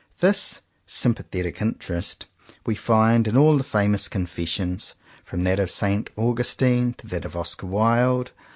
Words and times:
This 0.19 0.61
"sympathetic 0.87 1.61
interest" 1.61 2.25
we 2.65 2.73
find 2.73 3.27
in 3.27 3.37
all 3.37 3.55
the 3.55 3.63
famous 3.63 4.07
confessions, 4.07 4.95
from 5.23 5.43
that 5.43 5.59
of 5.59 5.69
Saint 5.69 6.09
Augustine 6.17 6.95
to 6.95 7.05
that 7.05 7.23
of 7.23 7.35
Oscar 7.35 7.67
Wilde. 7.67 8.31